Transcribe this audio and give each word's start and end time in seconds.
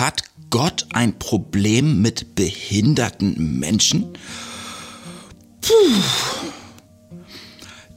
Hat 0.00 0.22
Gott 0.48 0.86
ein 0.94 1.18
Problem 1.18 2.00
mit 2.00 2.34
behinderten 2.34 3.58
Menschen? 3.58 4.16
Puh. 5.60 5.74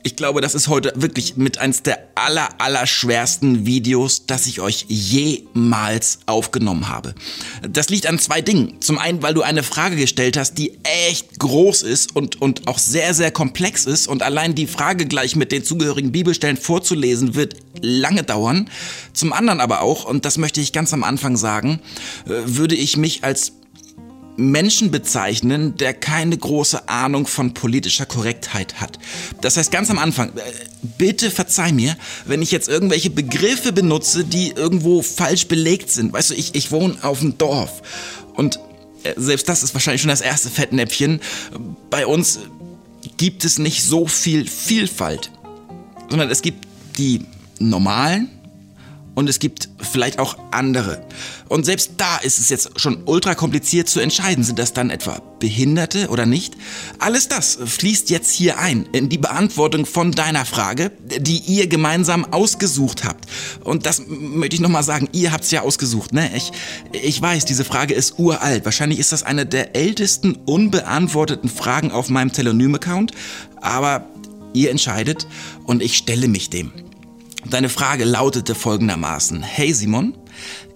Ich 0.05 0.17
glaube, 0.17 0.41
das 0.41 0.53
ist 0.53 0.67
heute 0.67 0.91
wirklich 0.97 1.37
mit 1.37 1.59
eins 1.59 1.81
der 1.81 1.97
aller, 2.15 2.49
aller 2.59 2.85
schwersten 2.85 3.65
Videos, 3.65 4.25
das 4.25 4.47
ich 4.47 4.59
euch 4.59 4.85
jemals 4.89 6.19
aufgenommen 6.25 6.89
habe. 6.89 7.15
Das 7.67 7.87
liegt 7.87 8.07
an 8.07 8.19
zwei 8.19 8.41
Dingen. 8.41 8.81
Zum 8.81 8.97
einen, 8.97 9.23
weil 9.23 9.33
du 9.33 9.43
eine 9.43 9.63
Frage 9.63 9.95
gestellt 9.95 10.35
hast, 10.35 10.55
die 10.57 10.77
echt 10.83 11.39
groß 11.39 11.83
ist 11.83 12.17
und, 12.17 12.41
und 12.41 12.67
auch 12.67 12.79
sehr, 12.79 13.13
sehr 13.13 13.31
komplex 13.31 13.85
ist 13.85 14.07
und 14.07 14.23
allein 14.23 14.55
die 14.55 14.67
Frage 14.67 15.05
gleich 15.05 15.37
mit 15.37 15.53
den 15.53 15.63
zugehörigen 15.63 16.11
Bibelstellen 16.11 16.57
vorzulesen 16.57 17.33
wird 17.35 17.55
lange 17.81 18.23
dauern. 18.23 18.69
Zum 19.13 19.31
anderen 19.31 19.61
aber 19.61 19.81
auch, 19.81 20.03
und 20.03 20.25
das 20.25 20.37
möchte 20.37 20.59
ich 20.59 20.73
ganz 20.73 20.93
am 20.93 21.05
Anfang 21.05 21.37
sagen, 21.37 21.79
äh, 22.25 22.31
würde 22.45 22.75
ich 22.75 22.97
mich 22.97 23.23
als 23.23 23.53
Menschen 24.35 24.91
bezeichnen, 24.91 25.77
der 25.77 25.93
keine 25.93 26.37
große 26.37 26.89
Ahnung 26.89 27.27
von 27.27 27.53
politischer 27.53 28.05
Korrektheit 28.05 28.81
hat. 28.81 28.97
Das 29.41 29.57
heißt 29.57 29.71
ganz 29.71 29.89
am 29.89 29.99
Anfang, 29.99 30.29
äh, 30.29 30.41
bitte 30.97 31.29
verzeih 31.29 31.71
mir, 31.71 31.95
wenn 32.25 32.41
ich 32.41 32.51
jetzt 32.51 32.67
irgendwelche 32.67 33.09
Begriffe 33.09 33.71
benutze, 33.71 34.23
die 34.23 34.51
irgendwo 34.51 35.01
falsch 35.01 35.47
belegt 35.47 35.91
sind. 35.91 36.13
Weißt 36.13 36.31
du, 36.31 36.33
ich, 36.35 36.55
ich 36.55 36.71
wohne 36.71 36.97
auf 37.03 37.19
dem 37.19 37.37
Dorf 37.37 37.81
und 38.35 38.59
äh, 39.03 39.13
selbst 39.17 39.47
das 39.49 39.63
ist 39.63 39.73
wahrscheinlich 39.75 40.01
schon 40.01 40.09
das 40.09 40.21
erste 40.21 40.49
Fettnäpfchen. 40.49 41.21
Bei 41.89 42.07
uns 42.07 42.39
gibt 43.17 43.45
es 43.45 43.59
nicht 43.59 43.83
so 43.83 44.07
viel 44.07 44.47
Vielfalt, 44.47 45.31
sondern 46.09 46.29
es 46.31 46.41
gibt 46.41 46.65
die 46.97 47.25
normalen 47.59 48.29
und 49.15 49.29
es 49.29 49.39
gibt 49.39 49.69
vielleicht 49.79 50.19
auch 50.19 50.37
andere. 50.51 51.05
Und 51.49 51.65
selbst 51.65 51.91
da 51.97 52.17
ist 52.17 52.39
es 52.39 52.49
jetzt 52.49 52.79
schon 52.79 53.03
ultra 53.05 53.35
kompliziert 53.35 53.87
zu 53.87 53.99
entscheiden, 53.99 54.43
sind 54.43 54.59
das 54.59 54.73
dann 54.73 54.89
etwa 54.89 55.21
Behinderte 55.39 56.07
oder 56.07 56.25
nicht? 56.25 56.55
Alles 56.99 57.27
das 57.27 57.59
fließt 57.63 58.09
jetzt 58.09 58.31
hier 58.31 58.57
ein 58.57 58.87
in 58.91 59.09
die 59.09 59.17
Beantwortung 59.17 59.85
von 59.85 60.11
deiner 60.11 60.45
Frage, 60.45 60.91
die 61.19 61.37
ihr 61.37 61.67
gemeinsam 61.67 62.25
ausgesucht 62.25 63.03
habt. 63.03 63.25
Und 63.63 63.85
das 63.85 64.03
möchte 64.07 64.55
ich 64.55 64.61
nochmal 64.61 64.83
sagen, 64.83 65.09
ihr 65.11 65.31
habt's 65.31 65.51
ja 65.51 65.61
ausgesucht, 65.61 66.13
ne? 66.13 66.31
Ich, 66.35 66.51
ich 66.93 67.21
weiß, 67.21 67.45
diese 67.45 67.65
Frage 67.65 67.93
ist 67.93 68.17
uralt. 68.17 68.65
Wahrscheinlich 68.65 68.99
ist 68.99 69.11
das 69.11 69.23
eine 69.23 69.45
der 69.45 69.75
ältesten 69.75 70.35
unbeantworteten 70.45 71.49
Fragen 71.49 71.91
auf 71.91 72.09
meinem 72.09 72.31
Telonym-Account, 72.31 73.11
aber 73.61 74.07
ihr 74.53 74.71
entscheidet 74.71 75.27
und 75.65 75.83
ich 75.83 75.97
stelle 75.97 76.27
mich 76.27 76.49
dem. 76.49 76.71
Deine 77.49 77.69
Frage 77.69 78.05
lautete 78.05 78.55
folgendermaßen. 78.55 79.43
Hey 79.43 79.73
Simon, 79.73 80.17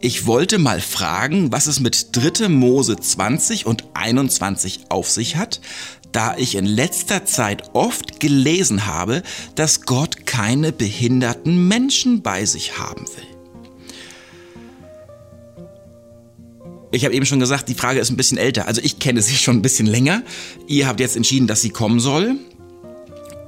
ich 0.02 0.26
wollte 0.26 0.58
mal 0.58 0.82
fragen, 0.82 1.52
was 1.52 1.68
es 1.68 1.80
mit 1.80 2.10
3. 2.12 2.50
Mose 2.50 2.98
20 2.98 3.66
und 3.66 3.86
21 3.94 4.82
auf 4.90 5.10
sich 5.10 5.38
hat, 5.38 5.62
da 6.12 6.36
ich 6.38 6.56
in 6.56 6.66
letzter 6.66 7.26
Zeit 7.26 7.74
oft 7.74 8.20
gelesen 8.20 8.86
habe, 8.86 9.24
dass 9.56 9.84
Gott 9.84 10.26
keine 10.26 10.72
behinderten 10.72 11.68
Menschen 11.68 12.22
bei 12.22 12.46
sich 12.46 12.78
haben 12.78 13.06
will. 13.08 13.38
Ich 16.92 17.06
habe 17.06 17.14
eben 17.16 17.26
schon 17.26 17.40
gesagt, 17.40 17.70
die 17.70 17.76
Frage 17.76 18.00
ist 18.00 18.10
ein 18.10 18.18
bisschen 18.18 18.38
älter. 18.38 18.68
Also 18.68 18.82
ich 18.82 19.00
kenne 19.00 19.22
sie 19.22 19.36
schon 19.36 19.58
ein 19.58 19.62
bisschen 19.62 19.88
länger. 19.88 20.24
Ihr 20.68 20.88
habt 20.88 21.00
jetzt 21.00 21.16
entschieden, 21.16 21.48
dass 21.48 21.62
sie 21.62 21.70
kommen 21.70 22.00
soll. 22.00 22.38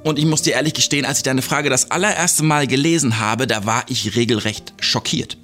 Und 0.09 0.17
ich 0.17 0.25
muss 0.25 0.41
dir 0.41 0.53
ehrlich 0.53 0.73
gestehen, 0.73 1.05
als 1.05 1.19
ich 1.19 1.23
deine 1.23 1.43
Frage 1.43 1.69
das 1.69 1.91
allererste 1.91 2.41
Mal 2.41 2.65
gelesen 2.65 3.19
habe, 3.19 3.45
da 3.45 3.67
war 3.67 3.85
ich 3.89 4.15
regelrecht 4.15 4.73
schockiert. 4.79 5.37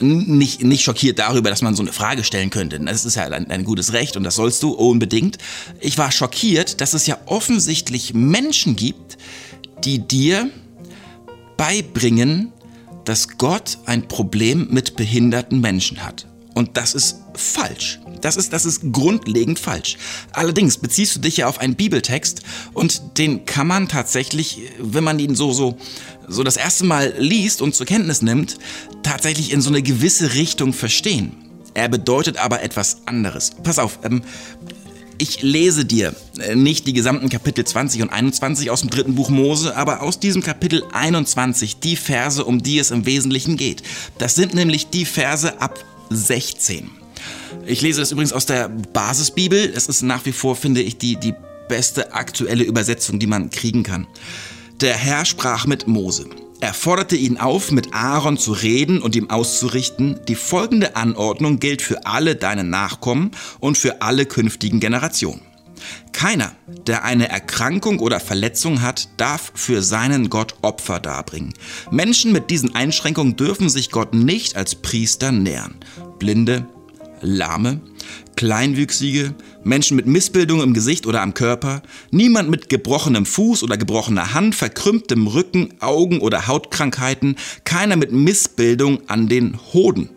Nicht, 0.00 0.64
nicht 0.64 0.82
schockiert 0.82 1.20
darüber, 1.20 1.48
dass 1.48 1.62
man 1.62 1.76
so 1.76 1.82
eine 1.84 1.92
Frage 1.92 2.24
stellen 2.24 2.50
könnte. 2.50 2.80
Das 2.80 3.04
ist 3.04 3.14
ja 3.14 3.22
ein, 3.22 3.48
ein 3.52 3.62
gutes 3.62 3.92
Recht 3.92 4.16
und 4.16 4.24
das 4.24 4.34
sollst 4.34 4.64
du 4.64 4.72
unbedingt. 4.72 5.38
Ich 5.78 5.96
war 5.96 6.10
schockiert, 6.10 6.80
dass 6.80 6.92
es 6.92 7.06
ja 7.06 7.18
offensichtlich 7.26 8.14
Menschen 8.14 8.74
gibt, 8.74 9.16
die 9.84 10.00
dir 10.00 10.50
beibringen, 11.56 12.52
dass 13.04 13.38
Gott 13.38 13.78
ein 13.86 14.08
Problem 14.08 14.66
mit 14.72 14.96
behinderten 14.96 15.60
Menschen 15.60 16.04
hat. 16.04 16.26
Und 16.54 16.76
das 16.76 16.94
ist 16.94 17.16
falsch. 17.34 18.00
Das 18.20 18.36
ist, 18.36 18.52
das 18.52 18.64
ist 18.64 18.92
grundlegend 18.92 19.58
falsch. 19.58 19.96
Allerdings 20.32 20.78
beziehst 20.78 21.16
du 21.16 21.20
dich 21.20 21.38
ja 21.38 21.48
auf 21.48 21.58
einen 21.58 21.74
Bibeltext 21.74 22.42
und 22.72 23.18
den 23.18 23.44
kann 23.44 23.66
man 23.66 23.88
tatsächlich, 23.88 24.62
wenn 24.78 25.04
man 25.04 25.18
ihn 25.18 25.34
so, 25.34 25.52
so, 25.52 25.76
so 26.28 26.44
das 26.44 26.56
erste 26.56 26.84
Mal 26.84 27.12
liest 27.18 27.60
und 27.60 27.74
zur 27.74 27.86
Kenntnis 27.86 28.22
nimmt, 28.22 28.58
tatsächlich 29.02 29.52
in 29.52 29.60
so 29.60 29.68
eine 29.68 29.82
gewisse 29.82 30.34
Richtung 30.34 30.72
verstehen. 30.72 31.36
Er 31.74 31.88
bedeutet 31.88 32.38
aber 32.38 32.62
etwas 32.62 32.98
anderes. 33.06 33.50
Pass 33.64 33.80
auf, 33.80 33.98
ähm, 34.04 34.22
ich 35.18 35.42
lese 35.42 35.84
dir 35.84 36.14
äh, 36.38 36.54
nicht 36.54 36.86
die 36.86 36.92
gesamten 36.92 37.28
Kapitel 37.28 37.64
20 37.64 38.02
und 38.02 38.10
21 38.10 38.70
aus 38.70 38.80
dem 38.80 38.90
dritten 38.90 39.14
Buch 39.16 39.28
Mose, 39.28 39.76
aber 39.76 40.02
aus 40.02 40.20
diesem 40.20 40.42
Kapitel 40.42 40.84
21 40.92 41.80
die 41.80 41.96
Verse, 41.96 42.44
um 42.44 42.62
die 42.62 42.78
es 42.78 42.90
im 42.90 43.06
Wesentlichen 43.06 43.56
geht. 43.56 43.82
Das 44.18 44.34
sind 44.34 44.54
nämlich 44.54 44.88
die 44.88 45.04
Verse 45.04 45.60
ab 45.60 45.84
16. 46.10 46.90
Ich 47.66 47.82
lese 47.82 48.00
das 48.00 48.12
übrigens 48.12 48.32
aus 48.32 48.46
der 48.46 48.68
Basisbibel. 48.68 49.72
Es 49.74 49.86
ist 49.86 50.02
nach 50.02 50.24
wie 50.26 50.32
vor, 50.32 50.56
finde 50.56 50.82
ich, 50.82 50.98
die, 50.98 51.16
die 51.16 51.34
beste 51.68 52.12
aktuelle 52.12 52.64
Übersetzung, 52.64 53.18
die 53.18 53.26
man 53.26 53.50
kriegen 53.50 53.82
kann. 53.82 54.06
Der 54.80 54.94
Herr 54.94 55.24
sprach 55.24 55.66
mit 55.66 55.86
Mose. 55.86 56.26
Er 56.60 56.74
forderte 56.74 57.16
ihn 57.16 57.36
auf, 57.36 57.72
mit 57.72 57.92
Aaron 57.92 58.38
zu 58.38 58.52
reden 58.52 59.02
und 59.02 59.16
ihm 59.16 59.30
auszurichten, 59.30 60.20
die 60.28 60.34
folgende 60.34 60.96
Anordnung 60.96 61.58
gilt 61.58 61.82
für 61.82 62.06
alle 62.06 62.36
deine 62.36 62.64
Nachkommen 62.64 63.32
und 63.60 63.76
für 63.76 64.02
alle 64.02 64.24
künftigen 64.26 64.80
Generationen. 64.80 65.42
Keiner, 66.12 66.52
der 66.86 67.04
eine 67.04 67.28
Erkrankung 67.28 67.98
oder 67.98 68.20
Verletzung 68.20 68.82
hat, 68.82 69.08
darf 69.16 69.52
für 69.54 69.82
seinen 69.82 70.30
Gott 70.30 70.54
Opfer 70.62 71.00
darbringen. 71.00 71.54
Menschen 71.90 72.32
mit 72.32 72.50
diesen 72.50 72.74
Einschränkungen 72.74 73.36
dürfen 73.36 73.68
sich 73.68 73.90
Gott 73.90 74.14
nicht 74.14 74.56
als 74.56 74.74
Priester 74.74 75.32
nähern. 75.32 75.74
Blinde, 76.18 76.66
Lahme, 77.20 77.80
Kleinwüchsige, 78.36 79.34
Menschen 79.62 79.96
mit 79.96 80.06
Missbildung 80.06 80.62
im 80.62 80.74
Gesicht 80.74 81.06
oder 81.06 81.22
am 81.22 81.34
Körper, 81.34 81.82
niemand 82.10 82.50
mit 82.50 82.68
gebrochenem 82.68 83.26
Fuß 83.26 83.62
oder 83.62 83.76
gebrochener 83.76 84.34
Hand, 84.34 84.54
verkrümmtem 84.54 85.26
Rücken, 85.26 85.74
Augen 85.80 86.20
oder 86.20 86.46
Hautkrankheiten, 86.46 87.36
keiner 87.64 87.96
mit 87.96 88.12
Missbildung 88.12 89.08
an 89.08 89.28
den 89.28 89.58
Hoden. 89.72 90.10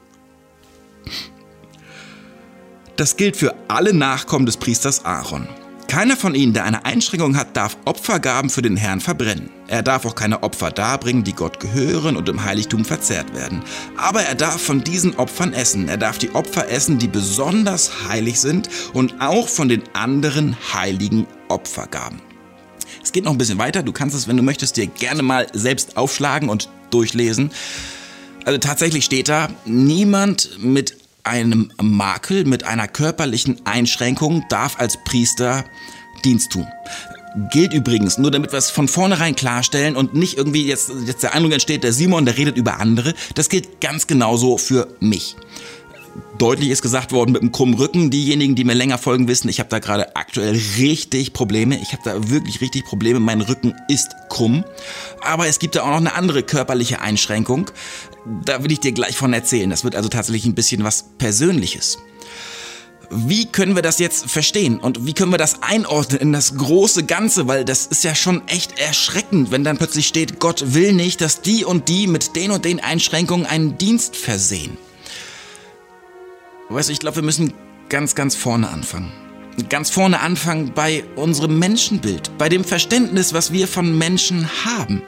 Das 2.98 3.16
gilt 3.16 3.38
für 3.38 3.54
alle 3.68 3.94
Nachkommen 3.94 4.48
des 4.48 4.58
Priesters 4.58 5.06
Aaron. 5.06 5.48
Keiner 5.88 6.18
von 6.18 6.34
ihnen, 6.34 6.54
der 6.54 6.64
eine 6.64 6.84
Einschränkung 6.84 7.38
hat, 7.38 7.56
darf 7.56 7.78
Opfergaben 7.86 8.50
für 8.50 8.64
den 8.64 8.76
Herrn 8.76 9.02
verbrennen. 9.02 9.52
Er 9.68 9.84
darf 9.84 10.04
auch 10.08 10.16
keine 10.16 10.42
Opfer 10.42 10.72
darbringen, 10.72 11.24
die 11.24 11.34
Gott 11.34 11.60
gehören 11.60 12.18
und 12.18 12.28
im 12.28 12.44
Heiligtum 12.44 12.84
verzehrt 12.84 13.36
werden. 13.36 13.62
Aber 13.98 14.24
er 14.24 14.34
darf 14.34 14.60
von 14.60 14.84
diesen 14.84 15.16
Opfern 15.16 15.54
essen. 15.54 15.88
Er 15.88 15.98
darf 15.98 16.18
die 16.18 16.34
Opfer 16.34 16.70
essen, 16.70 16.98
die 16.98 17.08
besonders 17.08 17.92
heilig 18.10 18.40
sind 18.40 18.68
und 18.94 19.14
auch 19.22 19.48
von 19.48 19.70
den 19.70 19.84
anderen 19.94 20.58
heiligen 20.74 21.28
Opfergaben. 21.50 22.20
Es 23.04 23.12
geht 23.12 23.26
noch 23.26 23.32
ein 23.32 23.38
bisschen 23.38 23.60
weiter. 23.60 23.84
Du 23.84 23.92
kannst 23.92 24.16
es, 24.16 24.28
wenn 24.28 24.38
du 24.38 24.44
möchtest, 24.44 24.76
dir 24.76 24.88
gerne 24.88 25.22
mal 25.22 25.46
selbst 25.54 25.98
aufschlagen 25.98 26.50
und 26.50 26.68
durchlesen. 26.90 27.52
Also 28.44 28.58
tatsächlich 28.58 29.06
steht 29.06 29.30
da, 29.30 29.50
niemand 29.66 30.58
mit 30.58 30.97
einem 31.28 31.72
Makel, 31.82 32.46
mit 32.46 32.64
einer 32.64 32.88
körperlichen 32.88 33.62
Einschränkung 33.66 34.46
darf 34.50 34.80
als 34.80 34.98
Priester 35.04 35.66
Dienst 36.24 36.52
tun. 36.52 36.68
Gilt 37.52 37.74
übrigens, 37.74 38.18
nur 38.18 38.32
damit 38.32 38.52
wir 38.52 38.58
es 38.58 38.72
von 38.72 38.88
vornherein 38.88 39.36
klarstellen 39.36 39.96
und 39.96 40.16
nicht 40.16 40.38
irgendwie 40.38 40.66
jetzt, 40.66 40.92
jetzt 41.06 41.22
der 41.22 41.36
Eindruck 41.36 41.54
entsteht, 41.54 41.84
der 41.84 41.94
Simon, 41.94 42.26
der 42.26 42.38
redet 42.38 42.58
über 42.58 42.80
andere, 42.80 43.14
das 43.36 43.50
gilt 43.50 43.80
ganz 43.80 44.08
genauso 44.08 44.58
für 44.58 44.88
mich 45.00 45.36
deutlich 46.38 46.70
ist 46.70 46.82
gesagt 46.82 47.12
worden 47.12 47.32
mit 47.32 47.42
einem 47.42 47.52
krummen 47.52 47.76
Rücken. 47.76 48.10
Diejenigen, 48.10 48.56
die 48.56 48.64
mir 48.64 48.74
länger 48.74 48.98
folgen, 48.98 49.28
wissen, 49.28 49.50
ich 49.50 49.60
habe 49.60 49.70
da 49.70 49.80
gerade 49.80 50.16
aktuell 50.16 50.60
richtig 50.78 51.34
Probleme. 51.34 51.80
Ich 51.82 51.94
habe 51.94 52.02
da 52.04 52.30
wirklich 52.30 52.62
richtig 52.62 52.86
Probleme. 52.86 53.20
Mein 53.20 53.42
Rücken 53.42 53.74
ist 53.88 54.10
krumm. 54.30 54.64
Aber 55.22 55.48
es 55.48 55.60
gibt 55.60 55.76
da 55.76 55.84
auch 55.84 55.88
noch 55.88 55.98
eine 55.98 56.14
andere 56.14 56.44
körperliche 56.44 57.02
Einschränkung. 57.02 57.72
Da 58.46 58.64
will 58.64 58.72
ich 58.72 58.80
dir 58.80 58.92
gleich 58.92 59.18
von 59.18 59.34
erzählen. 59.34 59.70
Das 59.70 59.84
wird 59.84 59.96
also 59.96 60.10
tatsächlich 60.10 60.46
ein 60.46 60.56
bisschen 60.56 60.84
was 60.84 61.06
Persönliches. 61.18 61.98
Wie 63.10 63.46
können 63.46 63.76
wir 63.76 63.82
das 63.82 64.00
jetzt 64.00 64.30
verstehen 64.30 64.80
und 64.80 65.06
wie 65.06 65.14
können 65.14 65.32
wir 65.32 65.38
das 65.38 65.64
einordnen 65.64 66.20
in 66.20 66.34
das 66.34 66.58
große 66.58 67.06
Ganze? 67.06 67.48
Weil 67.48 67.64
das 67.64 67.86
ist 67.86 68.04
ja 68.04 68.14
schon 68.16 68.46
echt 68.50 68.80
erschreckend, 68.80 69.50
wenn 69.50 69.64
dann 69.64 69.78
plötzlich 69.78 70.08
steht, 70.08 70.40
Gott 70.40 70.74
will 70.74 70.92
nicht, 70.92 71.22
dass 71.22 71.42
die 71.42 71.64
und 71.64 71.88
die 71.88 72.08
mit 72.08 72.36
den 72.36 72.52
und 72.52 72.66
den 72.66 72.82
Einschränkungen 72.82 73.46
einen 73.46 73.78
Dienst 73.78 74.18
versehen. 74.18 74.78
Weißt 76.70 76.90
du, 76.90 76.94
ich 76.94 77.00
glaube, 77.00 77.18
wir 77.18 77.24
müssen 77.24 77.54
ganz, 77.90 78.14
ganz 78.16 78.36
vorne 78.36 78.70
anfangen. 78.70 79.12
Ganz 79.70 79.90
vorne 79.90 80.20
anfangen 80.20 80.74
bei 80.76 81.04
unserem 81.16 81.58
Menschenbild, 81.58 82.38
bei 82.38 82.50
dem 82.50 82.64
Verständnis, 82.64 83.34
was 83.34 83.52
wir 83.52 83.68
von 83.68 83.98
Menschen 83.98 84.48
haben. 84.66 85.02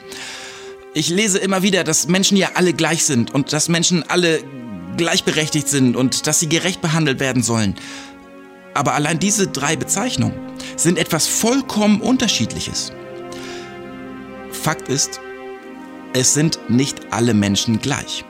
Ich 0.94 1.10
lese 1.10 1.38
immer 1.38 1.62
wieder, 1.62 1.84
dass 1.84 2.08
Menschen 2.08 2.38
ja 2.38 2.52
alle 2.56 2.74
gleich 2.74 3.06
sind 3.06 3.34
und 3.34 3.54
dass 3.54 3.70
Menschen 3.70 4.04
alle 4.10 4.42
gleichberechtigt 4.98 5.68
sind 5.68 5.96
und 5.96 6.26
dass 6.26 6.40
sie 6.40 6.50
gerecht 6.50 6.82
behandelt 6.82 7.20
werden 7.20 7.44
sollen. 7.44 7.76
Aber 8.74 8.94
allein 8.94 9.20
diese 9.20 9.48
drei 9.48 9.76
Bezeichnungen 9.76 10.34
sind 10.78 10.98
etwas 10.98 11.28
vollkommen 11.28 12.02
Unterschiedliches. 12.02 12.92
Fakt 14.52 14.90
ist, 14.90 15.20
es 16.14 16.34
sind 16.34 16.60
nicht 16.70 17.12
alle 17.12 17.34
Menschen 17.34 17.80
gleich. 17.80 18.26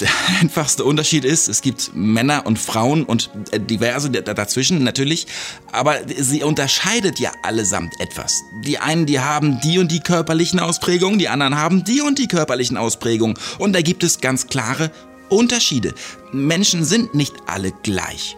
Der 0.00 0.08
einfachste 0.40 0.84
Unterschied 0.84 1.24
ist, 1.24 1.48
es 1.48 1.62
gibt 1.62 1.92
Männer 1.94 2.46
und 2.46 2.58
Frauen 2.58 3.04
und 3.04 3.30
äh, 3.50 3.60
diverse 3.60 4.10
dazwischen 4.10 4.84
natürlich, 4.84 5.26
aber 5.72 5.96
sie 6.16 6.42
unterscheidet 6.42 7.18
ja 7.18 7.32
allesamt 7.42 7.98
etwas. 8.00 8.42
Die 8.64 8.78
einen, 8.78 9.06
die 9.06 9.20
haben 9.20 9.60
die 9.60 9.78
und 9.78 9.90
die 9.90 10.00
körperlichen 10.00 10.60
Ausprägungen, 10.60 11.18
die 11.18 11.28
anderen 11.28 11.56
haben 11.56 11.84
die 11.84 12.00
und 12.00 12.18
die 12.18 12.28
körperlichen 12.28 12.76
Ausprägungen 12.76 13.38
und 13.58 13.72
da 13.72 13.80
gibt 13.80 14.04
es 14.04 14.20
ganz 14.20 14.46
klare 14.48 14.90
Unterschiede. 15.28 15.94
Menschen 16.32 16.84
sind 16.84 17.14
nicht 17.14 17.34
alle 17.46 17.72
gleich. 17.82 18.36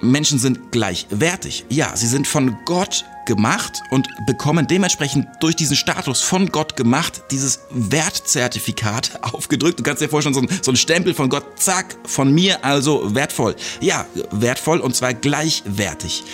Menschen 0.00 0.38
sind 0.38 0.72
gleichwertig. 0.72 1.66
Ja, 1.68 1.94
sie 1.96 2.06
sind 2.06 2.26
von 2.26 2.56
Gott 2.64 3.04
gemacht 3.26 3.82
und 3.90 4.08
bekommen 4.26 4.66
dementsprechend 4.66 5.28
durch 5.40 5.54
diesen 5.54 5.76
Status 5.76 6.22
von 6.22 6.50
Gott 6.50 6.76
gemacht 6.76 7.22
dieses 7.30 7.60
Wertzertifikat 7.70 9.22
aufgedrückt. 9.34 9.78
Du 9.78 9.82
kannst 9.82 10.02
dir 10.02 10.08
vorstellen, 10.08 10.34
so 10.34 10.40
ein, 10.40 10.48
so 10.62 10.72
ein 10.72 10.76
Stempel 10.76 11.14
von 11.14 11.28
Gott, 11.28 11.44
zack, 11.56 11.96
von 12.06 12.32
mir 12.32 12.64
also 12.64 13.14
wertvoll. 13.14 13.56
Ja, 13.80 14.06
wertvoll 14.30 14.80
und 14.80 14.96
zwar 14.96 15.14
gleichwertig. 15.14 16.24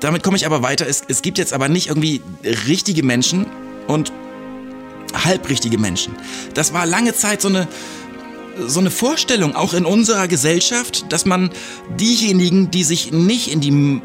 Damit 0.00 0.22
komme 0.22 0.36
ich 0.36 0.46
aber 0.46 0.62
weiter. 0.62 0.86
Es, 0.86 1.02
es 1.06 1.22
gibt 1.22 1.38
jetzt 1.38 1.52
aber 1.52 1.68
nicht 1.68 1.88
irgendwie 1.88 2.22
richtige 2.66 3.02
Menschen 3.02 3.46
und 3.86 4.12
halbrichtige 5.24 5.78
Menschen. 5.78 6.14
Das 6.54 6.72
war 6.72 6.86
lange 6.86 7.14
Zeit 7.14 7.40
so 7.40 7.48
eine 7.48 7.68
so 8.66 8.80
eine 8.80 8.90
Vorstellung 8.90 9.54
auch 9.54 9.74
in 9.74 9.84
unserer 9.84 10.28
Gesellschaft, 10.28 11.06
dass 11.10 11.24
man 11.24 11.50
diejenigen, 11.98 12.70
die 12.70 12.84
sich 12.84 13.12
nicht 13.12 13.52
in 13.52 13.60
die, 13.60 14.00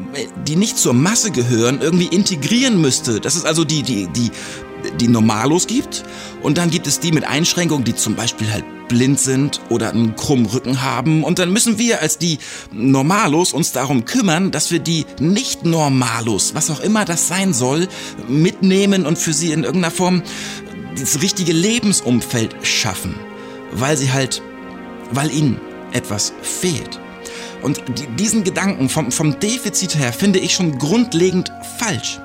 die 0.46 0.56
nicht 0.56 0.78
zur 0.78 0.94
Masse 0.94 1.30
gehören, 1.30 1.80
irgendwie 1.80 2.06
integrieren 2.06 2.80
müsste. 2.80 3.20
Dass 3.20 3.36
es 3.36 3.44
also 3.44 3.64
die, 3.64 3.82
die, 3.82 4.08
die, 4.08 4.30
die 5.00 5.08
Normalos 5.08 5.66
gibt 5.66 6.04
und 6.42 6.58
dann 6.58 6.70
gibt 6.70 6.86
es 6.86 7.00
die 7.00 7.12
mit 7.12 7.24
Einschränkungen, 7.24 7.84
die 7.84 7.94
zum 7.94 8.14
Beispiel 8.14 8.50
halt 8.50 8.64
blind 8.88 9.20
sind 9.20 9.60
oder 9.68 9.90
einen 9.90 10.16
krummen 10.16 10.46
Rücken 10.46 10.82
haben 10.82 11.22
und 11.22 11.38
dann 11.38 11.52
müssen 11.52 11.78
wir 11.78 12.00
als 12.00 12.18
die 12.18 12.38
Normalos 12.72 13.52
uns 13.52 13.70
darum 13.70 14.04
kümmern, 14.04 14.50
dass 14.50 14.72
wir 14.72 14.80
die 14.80 15.06
Nicht-Normalos, 15.20 16.54
was 16.54 16.70
auch 16.70 16.80
immer 16.80 17.04
das 17.04 17.28
sein 17.28 17.54
soll, 17.54 17.86
mitnehmen 18.26 19.06
und 19.06 19.16
für 19.16 19.32
sie 19.32 19.52
in 19.52 19.62
irgendeiner 19.62 19.92
Form 19.92 20.22
das 20.98 21.22
richtige 21.22 21.52
Lebensumfeld 21.52 22.56
schaffen 22.62 23.14
weil 23.72 23.96
sie 23.96 24.12
halt, 24.12 24.42
weil 25.12 25.30
ihnen 25.30 25.60
etwas 25.92 26.32
fehlt. 26.42 27.00
Und 27.62 27.82
diesen 28.18 28.44
Gedanken 28.44 28.88
vom, 28.88 29.12
vom 29.12 29.38
Defizit 29.38 29.96
her 29.96 30.12
finde 30.12 30.38
ich 30.38 30.54
schon 30.54 30.78
grundlegend 30.78 31.52
falsch. 31.78 32.18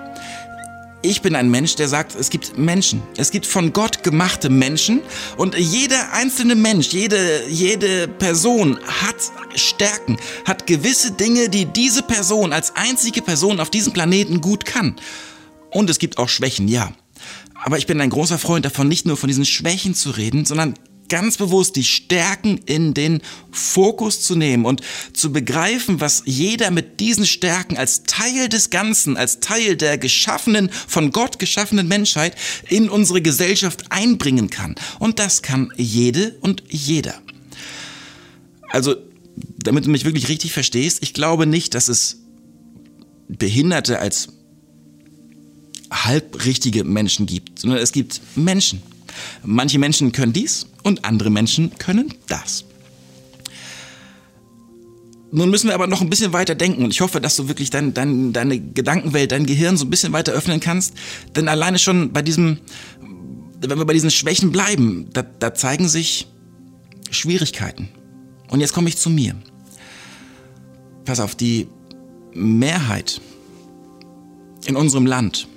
Ich 1.01 1.21
bin 1.21 1.36
ein 1.36 1.51
Mensch, 1.51 1.75
der 1.75 1.88
sagt, 1.88 2.15
es 2.15 2.31
gibt 2.31 2.57
Menschen. 2.57 3.03
Es 3.15 3.30
gibt 3.30 3.45
von 3.45 3.74
Gott 3.74 4.01
gemachte 4.01 4.50
Menschen 4.50 5.01
und 5.38 5.56
jeder 5.56 6.13
einzelne 6.13 6.56
Mensch, 6.56 6.88
jede, 6.88 7.48
jede 7.48 8.07
Person 8.07 8.80
hat 8.88 9.15
Stärken, 9.53 10.18
hat 10.45 10.65
gewisse 10.65 11.12
Dinge, 11.12 11.50
die 11.50 11.65
diese 11.65 12.01
Person 12.01 12.53
als 12.53 12.75
einzige 12.75 13.21
Person 13.21 13.59
auf 13.59 13.69
diesem 13.69 13.94
Planeten 13.94 14.41
gut 14.41 14.65
kann. 14.65 14.95
Und 15.69 15.91
es 15.91 16.00
gibt 16.00 16.18
auch 16.18 16.30
Schwächen, 16.30 16.68
ja. 16.68 16.91
Aber 17.63 17.77
ich 17.77 17.86
bin 17.86 18.01
ein 18.01 18.09
großer 18.09 18.39
Freund 18.39 18.65
davon, 18.65 18.88
nicht 18.88 19.06
nur 19.06 19.15
von 19.15 19.27
diesen 19.27 19.45
Schwächen 19.45 19.94
zu 19.94 20.09
reden, 20.09 20.45
sondern 20.45 20.74
ganz 21.09 21.37
bewusst 21.37 21.75
die 21.75 21.83
Stärken 21.83 22.59
in 22.65 22.93
den 22.93 23.21
Fokus 23.51 24.21
zu 24.21 24.35
nehmen 24.35 24.65
und 24.65 24.81
zu 25.13 25.31
begreifen, 25.31 26.01
was 26.01 26.23
jeder 26.25 26.71
mit 26.71 26.99
diesen 26.99 27.25
Stärken 27.25 27.77
als 27.77 28.03
Teil 28.03 28.49
des 28.49 28.69
Ganzen, 28.69 29.17
als 29.17 29.39
Teil 29.39 29.75
der 29.75 29.97
geschaffenen, 29.97 30.69
von 30.69 31.11
Gott 31.11 31.39
geschaffenen 31.39 31.87
Menschheit 31.87 32.35
in 32.69 32.89
unsere 32.89 33.21
Gesellschaft 33.21 33.91
einbringen 33.91 34.49
kann. 34.49 34.75
Und 34.99 35.19
das 35.19 35.41
kann 35.41 35.71
jede 35.77 36.35
und 36.41 36.63
jeder. 36.69 37.21
Also, 38.69 38.95
damit 39.57 39.85
du 39.85 39.89
mich 39.89 40.05
wirklich 40.05 40.27
richtig 40.27 40.53
verstehst, 40.53 40.99
ich 41.01 41.13
glaube 41.13 41.45
nicht, 41.45 41.73
dass 41.73 41.87
es 41.87 42.17
Behinderte 43.27 43.99
als 43.99 44.29
halbrichtige 45.91 46.83
Menschen 46.83 47.25
gibt, 47.25 47.59
sondern 47.59 47.79
es 47.79 47.91
gibt 47.91 48.21
Menschen. 48.35 48.81
Manche 49.44 49.79
Menschen 49.79 50.12
können 50.12 50.33
dies 50.33 50.67
und 50.83 51.06
andere 51.06 51.29
Menschen 51.29 51.77
können 51.77 52.13
das. 52.27 52.65
Nun 55.31 55.50
müssen 55.50 55.67
wir 55.67 55.73
aber 55.73 55.88
noch 55.88 56.01
ein 56.01 56.09
bisschen 56.09 56.31
weiter 56.33 56.56
denken 56.56 56.83
und 56.83 56.91
ich 56.91 57.01
hoffe, 57.01 57.19
dass 57.19 57.35
du 57.35 57.47
wirklich 57.47 57.69
dein, 57.69 57.94
dein, 57.94 58.31
deine 58.31 58.57
Gedankenwelt, 58.57 59.31
dein 59.31 59.45
Gehirn 59.45 59.75
so 59.75 59.85
ein 59.85 59.89
bisschen 59.89 60.13
weiter 60.13 60.31
öffnen 60.31 60.62
kannst. 60.62 60.94
Denn 61.35 61.50
alleine 61.50 61.77
schon 61.77 62.13
bei 62.13 62.21
diesem, 62.21 62.59
wenn 63.59 63.77
wir 63.77 63.85
bei 63.85 63.94
diesen 63.94 64.12
Schwächen 64.12 64.51
bleiben, 64.51 65.07
da, 65.12 65.23
da 65.23 65.53
zeigen 65.53 65.89
sich 65.89 66.27
Schwierigkeiten. 67.12 67.89
Und 68.50 68.62
jetzt 68.62 68.73
komme 68.73 68.88
ich 68.88 68.97
zu 68.97 69.09
mir. 69.09 69.35
Pass 71.03 71.19
auf, 71.19 71.35
die 71.35 71.67
Mehrheit 72.33 73.19
in 74.65 74.75
unserem 74.75 75.06
Land 75.06 75.47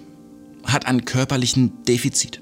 hat 0.65 0.87
einen 0.87 1.05
körperlichen 1.05 1.85
Defizit 1.85 2.41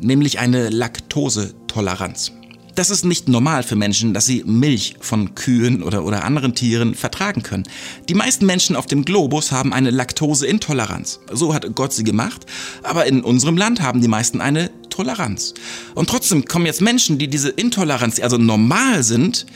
nämlich 0.00 0.38
eine 0.38 0.68
Laktosetoleranz. 0.70 2.32
Das 2.78 2.90
ist 2.90 3.04
nicht 3.04 3.28
normal 3.28 3.64
für 3.64 3.74
Menschen, 3.74 4.14
dass 4.14 4.26
sie 4.26 4.44
Milch 4.46 4.94
von 5.00 5.34
Kühen 5.34 5.82
oder, 5.82 6.04
oder 6.04 6.24
anderen 6.24 6.54
Tieren 6.54 6.94
vertragen 6.94 7.42
können. 7.42 7.64
Die 8.08 8.14
meisten 8.14 8.46
Menschen 8.46 8.76
auf 8.76 8.86
dem 8.86 9.04
Globus 9.04 9.50
haben 9.50 9.72
eine 9.72 9.90
Laktoseintoleranz. 9.90 11.18
So 11.32 11.54
hat 11.54 11.74
Gott 11.74 11.92
sie 11.92 12.04
gemacht. 12.04 12.46
Aber 12.84 13.06
in 13.06 13.24
unserem 13.24 13.56
Land 13.56 13.82
haben 13.82 14.00
die 14.00 14.06
meisten 14.06 14.40
eine 14.40 14.70
Toleranz. 14.90 15.54
Und 15.96 16.08
trotzdem 16.08 16.44
kommen 16.44 16.66
jetzt 16.66 16.80
Menschen, 16.80 17.18
die 17.18 17.26
diese 17.26 17.48
Intoleranz, 17.48 18.14
die 18.14 18.22
also 18.22 18.38
normal 18.38 19.02
sind, 19.02 19.46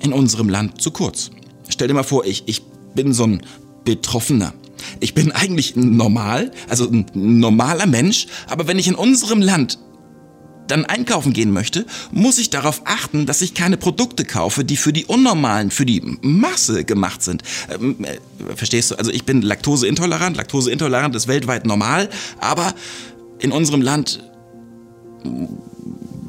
in 0.00 0.12
unserem 0.12 0.48
Land 0.48 0.80
zu 0.80 0.92
kurz. 0.92 1.30
Stell 1.68 1.88
dir 1.88 1.94
mal 1.94 2.04
vor, 2.04 2.24
ich, 2.26 2.44
ich 2.46 2.62
bin 2.94 3.12
so 3.12 3.24
ein 3.24 3.42
Betroffener. 3.84 4.54
Ich 5.00 5.14
bin 5.14 5.32
eigentlich 5.32 5.74
normal, 5.74 6.52
also 6.68 6.88
ein 6.88 7.06
normaler 7.14 7.86
Mensch, 7.86 8.28
aber 8.46 8.68
wenn 8.68 8.78
ich 8.78 8.86
in 8.86 8.94
unserem 8.94 9.42
Land 9.42 9.78
dann 10.68 10.84
einkaufen 10.84 11.32
gehen 11.32 11.50
möchte, 11.50 11.86
muss 12.12 12.38
ich 12.38 12.50
darauf 12.50 12.82
achten, 12.84 13.26
dass 13.26 13.42
ich 13.42 13.54
keine 13.54 13.76
Produkte 13.76 14.24
kaufe, 14.24 14.64
die 14.64 14.76
für 14.76 14.92
die 14.92 15.06
Unnormalen, 15.06 15.70
für 15.70 15.86
die 15.86 16.02
Masse 16.20 16.84
gemacht 16.84 17.22
sind. 17.22 17.42
Ähm, 17.70 17.96
äh, 18.04 18.18
verstehst 18.54 18.90
du? 18.90 18.94
Also 18.96 19.10
ich 19.10 19.24
bin 19.24 19.42
laktoseintolerant. 19.42 20.36
Laktoseintolerant 20.36 21.14
ist 21.16 21.28
weltweit 21.28 21.66
normal, 21.66 22.08
aber 22.40 22.74
in 23.38 23.52
unserem 23.52 23.82
Land 23.82 24.22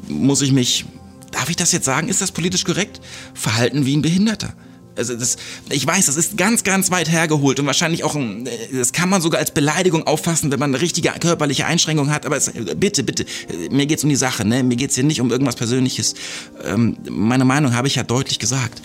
muss 0.08 0.42
ich 0.42 0.52
mich, 0.52 0.84
darf 1.30 1.48
ich 1.48 1.56
das 1.56 1.72
jetzt 1.72 1.84
sagen? 1.84 2.08
Ist 2.08 2.20
das 2.20 2.32
politisch 2.32 2.64
korrekt? 2.64 3.00
Verhalten 3.34 3.86
wie 3.86 3.96
ein 3.96 4.02
Behinderter. 4.02 4.54
Also 5.00 5.16
das, 5.16 5.38
ich 5.70 5.86
weiß, 5.86 6.06
das 6.06 6.16
ist 6.16 6.36
ganz, 6.36 6.62
ganz 6.62 6.90
weit 6.90 7.10
hergeholt 7.10 7.58
und 7.58 7.64
wahrscheinlich 7.64 8.04
auch, 8.04 8.14
ein, 8.14 8.46
das 8.70 8.92
kann 8.92 9.08
man 9.08 9.22
sogar 9.22 9.40
als 9.40 9.50
Beleidigung 9.50 10.06
auffassen, 10.06 10.52
wenn 10.52 10.60
man 10.60 10.74
eine 10.74 10.82
richtige 10.82 11.10
körperliche 11.18 11.64
Einschränkung 11.64 12.10
hat. 12.10 12.26
Aber 12.26 12.36
es, 12.36 12.52
bitte, 12.76 13.02
bitte, 13.02 13.24
mir 13.70 13.86
geht's 13.86 14.04
um 14.04 14.10
die 14.10 14.16
Sache, 14.16 14.44
ne? 14.46 14.62
Mir 14.62 14.76
geht's 14.76 14.94
hier 14.94 15.04
nicht 15.04 15.22
um 15.22 15.30
irgendwas 15.30 15.56
Persönliches. 15.56 16.14
Ähm, 16.62 16.98
meine 17.08 17.46
Meinung 17.46 17.74
habe 17.74 17.88
ich 17.88 17.94
ja 17.94 18.02
deutlich 18.02 18.38
gesagt. 18.38 18.82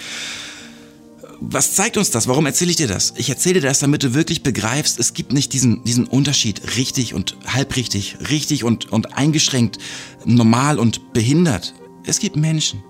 Was 1.41 1.73
zeigt 1.73 1.97
uns 1.97 2.11
das? 2.11 2.29
Warum 2.29 2.45
erzähle 2.45 2.71
ich 2.71 2.77
dir 2.77 2.87
das? 2.87 3.13
Ich 3.17 3.29
erzähle 3.29 3.55
dir 3.55 3.67
das, 3.67 3.79
damit 3.79 4.03
du 4.03 4.13
wirklich 4.13 4.41
begreifst, 4.41 4.99
es 5.01 5.13
gibt 5.13 5.33
nicht 5.33 5.51
diesen, 5.51 5.83
diesen 5.83 6.07
Unterschied 6.07 6.77
richtig 6.77 7.13
und 7.13 7.35
halbrichtig, 7.45 8.15
richtig 8.29 8.63
und, 8.63 8.89
und 8.89 9.17
eingeschränkt, 9.17 9.79
normal 10.23 10.79
und 10.79 11.11
behindert. 11.11 11.73
Es 12.05 12.19
gibt 12.19 12.37
Menschen. 12.37 12.81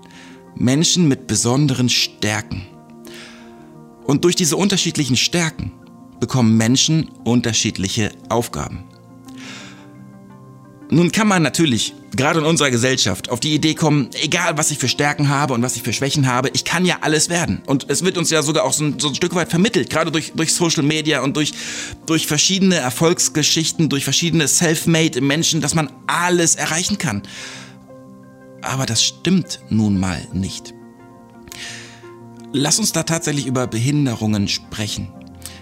Menschen 0.54 1.08
mit 1.08 1.26
besonderen 1.26 1.88
Stärken. 1.88 2.68
Und 4.06 4.24
durch 4.24 4.36
diese 4.36 4.56
unterschiedlichen 4.56 5.16
Stärken 5.16 5.72
bekommen 6.20 6.56
Menschen 6.56 7.10
unterschiedliche 7.24 8.12
Aufgaben. 8.28 8.84
Nun 10.88 11.10
kann 11.10 11.26
man 11.26 11.42
natürlich, 11.42 11.94
gerade 12.14 12.38
in 12.38 12.46
unserer 12.46 12.70
Gesellschaft, 12.70 13.28
auf 13.28 13.40
die 13.40 13.52
Idee 13.52 13.74
kommen, 13.74 14.08
egal 14.22 14.56
was 14.56 14.70
ich 14.70 14.78
für 14.78 14.86
Stärken 14.86 15.28
habe 15.28 15.52
und 15.52 15.62
was 15.62 15.74
ich 15.74 15.82
für 15.82 15.92
Schwächen 15.92 16.28
habe, 16.28 16.48
ich 16.52 16.64
kann 16.64 16.84
ja 16.84 16.98
alles 17.00 17.28
werden. 17.28 17.60
Und 17.66 17.90
es 17.90 18.04
wird 18.04 18.16
uns 18.16 18.30
ja 18.30 18.40
sogar 18.42 18.62
auch 18.62 18.72
so 18.72 18.84
ein, 18.84 19.00
so 19.00 19.08
ein 19.08 19.16
Stück 19.16 19.34
weit 19.34 19.50
vermittelt, 19.50 19.90
gerade 19.90 20.12
durch, 20.12 20.32
durch 20.36 20.54
Social 20.54 20.84
Media 20.84 21.22
und 21.22 21.36
durch, 21.36 21.52
durch 22.06 22.28
verschiedene 22.28 22.76
Erfolgsgeschichten, 22.76 23.88
durch 23.88 24.04
verschiedene 24.04 24.46
Self-Made 24.46 25.20
Menschen, 25.20 25.60
dass 25.60 25.74
man 25.74 25.90
alles 26.06 26.54
erreichen 26.54 26.98
kann. 26.98 27.22
Aber 28.62 28.86
das 28.86 29.02
stimmt 29.02 29.60
nun 29.68 29.98
mal 29.98 30.24
nicht. 30.32 30.72
Lass 32.58 32.78
uns 32.78 32.92
da 32.92 33.02
tatsächlich 33.02 33.46
über 33.46 33.66
Behinderungen 33.66 34.48
sprechen. 34.48 35.08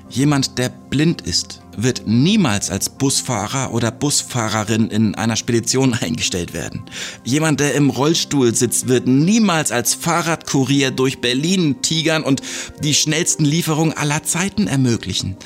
Jemand, 0.09 0.59
der 0.59 0.69
blind 0.69 1.23
ist, 1.23 1.61
wird 1.77 2.07
niemals 2.07 2.71
als 2.71 2.89
Busfahrer 2.89 3.75
oder 3.75 3.91
Busfahrerin 3.91 4.91
in 4.91 5.17
einer 5.17 5.35
Spedition 5.35 5.93
eingestellt 6.01 6.55
werden. 6.55 6.85
Jemand, 7.25 7.59
der 7.59 7.75
im 7.75 7.91
Rollstuhl 7.91 8.55
sitzt, 8.55 8.87
wird 8.87 9.09
niemals 9.09 9.73
als 9.73 9.95
Fahrradkurier 9.95 10.93
durch 10.93 11.21
Berlin 11.21 11.83
tigern 11.83 12.23
und 12.23 12.43
die 12.85 12.95
schnellsten 12.95 13.45
Lieferungen 13.45 13.97
aller 13.97 14.23
Zeiten 14.23 14.69
ermöglichen. 14.69 15.37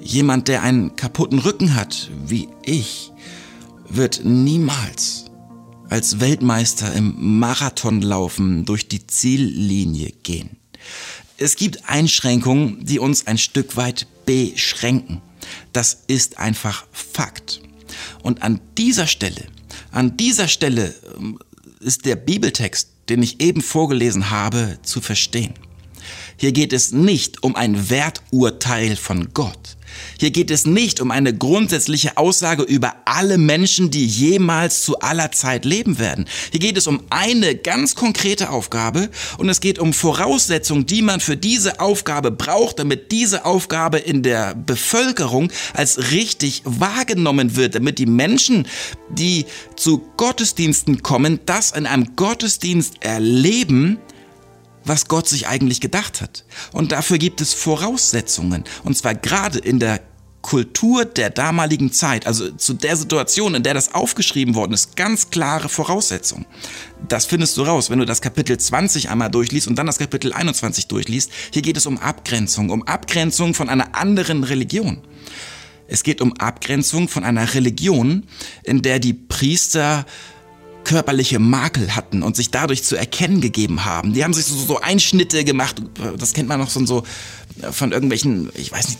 Jemand, 0.00 0.46
der 0.46 0.62
einen 0.62 0.94
kaputten 0.94 1.40
Rücken 1.40 1.74
hat, 1.74 2.12
wie 2.24 2.48
ich, 2.62 3.10
wird 3.88 4.20
niemals 4.24 5.24
als 5.90 6.20
Weltmeister 6.20 6.92
im 6.92 7.40
Marathonlaufen 7.40 8.64
durch 8.64 8.86
die 8.86 9.04
Ziellinie 9.08 10.12
gehen. 10.22 10.55
Es 11.38 11.56
gibt 11.56 11.88
Einschränkungen, 11.88 12.84
die 12.84 12.98
uns 12.98 13.26
ein 13.26 13.38
Stück 13.38 13.76
weit 13.76 14.06
beschränken. 14.24 15.20
Das 15.72 16.02
ist 16.06 16.38
einfach 16.38 16.86
Fakt. 16.92 17.60
Und 18.22 18.42
an 18.42 18.60
dieser 18.78 19.06
Stelle, 19.06 19.46
an 19.90 20.16
dieser 20.16 20.48
Stelle 20.48 20.94
ähm, 21.16 21.38
ist 21.80 22.04
der 22.06 22.16
Bibeltext, 22.16 22.88
den 23.08 23.22
ich 23.22 23.40
eben 23.40 23.60
vorgelesen 23.60 24.30
habe, 24.30 24.78
zu 24.82 25.00
verstehen. 25.00 25.54
Hier 26.36 26.52
geht 26.52 26.72
es 26.72 26.92
nicht 26.92 27.42
um 27.42 27.56
ein 27.56 27.90
Werturteil 27.90 28.96
von 28.96 29.28
Gott. 29.32 29.76
Hier 30.18 30.30
geht 30.30 30.50
es 30.50 30.66
nicht 30.66 31.00
um 31.00 31.10
eine 31.10 31.34
grundsätzliche 31.34 32.16
Aussage 32.16 32.62
über 32.62 32.94
alle 33.04 33.38
Menschen, 33.38 33.90
die 33.90 34.06
jemals 34.06 34.82
zu 34.82 34.98
aller 35.00 35.32
Zeit 35.32 35.64
leben 35.64 35.98
werden. 35.98 36.26
Hier 36.50 36.60
geht 36.60 36.76
es 36.76 36.86
um 36.86 37.02
eine 37.10 37.54
ganz 37.54 37.94
konkrete 37.94 38.50
Aufgabe 38.50 39.10
und 39.38 39.48
es 39.48 39.60
geht 39.60 39.78
um 39.78 39.92
Voraussetzungen, 39.92 40.86
die 40.86 41.02
man 41.02 41.20
für 41.20 41.36
diese 41.36 41.80
Aufgabe 41.80 42.30
braucht, 42.30 42.78
damit 42.78 43.12
diese 43.12 43.44
Aufgabe 43.44 43.98
in 43.98 44.22
der 44.22 44.54
Bevölkerung 44.54 45.50
als 45.74 46.10
richtig 46.10 46.62
wahrgenommen 46.64 47.56
wird, 47.56 47.74
damit 47.74 47.98
die 47.98 48.06
Menschen, 48.06 48.66
die 49.10 49.46
zu 49.76 50.02
Gottesdiensten 50.16 51.02
kommen, 51.02 51.40
das 51.46 51.72
in 51.72 51.86
einem 51.86 52.16
Gottesdienst 52.16 52.94
erleben, 53.00 53.98
was 54.86 55.08
Gott 55.08 55.28
sich 55.28 55.48
eigentlich 55.48 55.80
gedacht 55.80 56.20
hat. 56.20 56.44
Und 56.72 56.92
dafür 56.92 57.18
gibt 57.18 57.40
es 57.40 57.52
Voraussetzungen. 57.54 58.64
Und 58.84 58.96
zwar 58.96 59.14
gerade 59.14 59.58
in 59.58 59.78
der 59.78 60.00
Kultur 60.46 61.04
der 61.04 61.30
damaligen 61.30 61.92
Zeit, 61.92 62.24
also 62.24 62.52
zu 62.52 62.74
der 62.74 62.96
Situation, 62.96 63.56
in 63.56 63.64
der 63.64 63.74
das 63.74 63.94
aufgeschrieben 63.94 64.54
worden 64.54 64.74
ist, 64.74 64.94
ganz 64.94 65.30
klare 65.30 65.68
Voraussetzungen. 65.68 66.46
Das 67.08 67.26
findest 67.26 67.56
du 67.56 67.62
raus, 67.62 67.90
wenn 67.90 67.98
du 67.98 68.04
das 68.04 68.22
Kapitel 68.22 68.56
20 68.56 69.10
einmal 69.10 69.28
durchliest 69.28 69.66
und 69.66 69.74
dann 69.74 69.86
das 69.86 69.98
Kapitel 69.98 70.32
21 70.32 70.86
durchliest. 70.86 71.32
Hier 71.52 71.62
geht 71.62 71.76
es 71.76 71.84
um 71.84 71.98
Abgrenzung, 71.98 72.70
um 72.70 72.84
Abgrenzung 72.84 73.54
von 73.54 73.68
einer 73.68 73.96
anderen 73.96 74.44
Religion. 74.44 75.02
Es 75.88 76.04
geht 76.04 76.20
um 76.20 76.32
Abgrenzung 76.34 77.08
von 77.08 77.24
einer 77.24 77.54
Religion, 77.54 78.24
in 78.62 78.82
der 78.82 79.00
die 79.00 79.14
Priester 79.14 80.06
körperliche 80.86 81.40
Makel 81.40 81.96
hatten 81.96 82.22
und 82.22 82.36
sich 82.36 82.52
dadurch 82.52 82.84
zu 82.84 82.94
erkennen 82.94 83.40
gegeben 83.40 83.84
haben. 83.84 84.12
Die 84.12 84.22
haben 84.22 84.32
sich 84.32 84.46
so, 84.46 84.54
so 84.54 84.80
Einschnitte 84.80 85.42
gemacht, 85.42 85.82
das 86.16 86.32
kennt 86.32 86.48
man 86.48 86.60
noch 86.60 86.70
so, 86.70 86.86
so 86.86 87.02
von 87.72 87.90
irgendwelchen, 87.90 88.50
ich 88.54 88.70
weiß 88.70 88.88
nicht, 88.88 88.98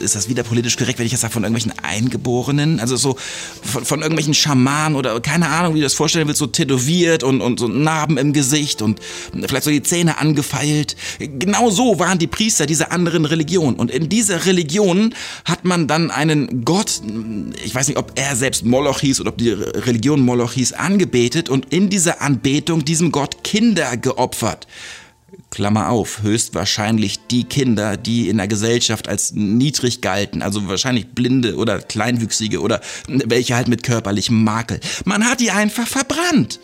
ist 0.00 0.16
das 0.16 0.28
wieder 0.28 0.42
politisch 0.42 0.76
korrekt, 0.76 0.98
wenn 0.98 1.06
ich 1.06 1.12
jetzt 1.12 1.20
sage, 1.20 1.32
von 1.32 1.44
irgendwelchen 1.44 1.72
Eingeborenen, 1.82 2.80
also 2.80 2.96
so 2.96 3.16
von, 3.62 3.84
von 3.84 4.00
irgendwelchen 4.00 4.34
Schamanen 4.34 4.96
oder 4.96 5.20
keine 5.20 5.48
Ahnung, 5.48 5.74
wie 5.74 5.78
du 5.78 5.84
das 5.84 5.94
vorstellen 5.94 6.26
willst, 6.26 6.40
so 6.40 6.46
tätowiert 6.46 7.22
und, 7.22 7.40
und 7.40 7.60
so 7.60 7.68
Narben 7.68 8.16
im 8.16 8.32
Gesicht 8.32 8.82
und 8.82 8.98
vielleicht 9.46 9.64
so 9.64 9.70
die 9.70 9.82
Zähne 9.82 10.18
angefeilt. 10.18 10.96
Genau 11.20 11.70
so 11.70 12.00
waren 12.00 12.18
die 12.18 12.26
Priester 12.26 12.66
dieser 12.66 12.90
anderen 12.90 13.26
Religion. 13.26 13.76
Und 13.76 13.92
in 13.92 14.08
dieser 14.08 14.46
Religion 14.46 15.14
hat 15.44 15.64
man 15.64 15.86
dann 15.86 16.10
einen 16.10 16.64
Gott, 16.64 17.00
ich 17.64 17.74
weiß 17.74 17.86
nicht, 17.86 17.98
ob 17.98 18.12
er 18.16 18.34
selbst 18.34 18.64
Moloch 18.64 19.00
hieß 19.00 19.20
oder 19.20 19.30
ob 19.30 19.38
die 19.38 19.50
Religion 19.50 20.20
Moloch 20.20 20.54
hieß, 20.54 20.72
angebetet 20.72 21.27
und 21.48 21.72
in 21.72 21.90
dieser 21.90 22.20
Anbetung 22.20 22.84
diesem 22.84 23.12
Gott 23.12 23.44
Kinder 23.44 23.96
geopfert. 23.96 24.66
Klammer 25.50 25.88
auf, 25.88 26.22
höchstwahrscheinlich 26.22 27.20
die 27.30 27.44
Kinder, 27.44 27.96
die 27.96 28.28
in 28.28 28.38
der 28.38 28.48
Gesellschaft 28.48 29.08
als 29.08 29.32
niedrig 29.32 30.00
galten, 30.00 30.42
also 30.42 30.68
wahrscheinlich 30.68 31.08
Blinde 31.08 31.56
oder 31.56 31.80
Kleinwüchsige 31.80 32.60
oder 32.60 32.80
welche 33.06 33.54
halt 33.54 33.68
mit 33.68 33.82
körperlichem 33.82 34.42
Makel. 34.42 34.80
Man 35.04 35.24
hat 35.24 35.40
die 35.40 35.50
einfach 35.50 35.86
verbrannt. 35.86 36.60